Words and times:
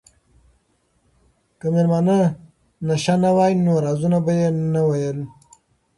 که 1.59 1.67
مېلمانه 1.73 2.19
نشه 2.87 3.15
نه 3.23 3.31
وای 3.35 3.53
نو 3.65 3.73
رازونه 3.83 4.17
به 4.25 4.31
یې 4.39 4.49
نه 4.73 4.81
ویل. 4.89 5.19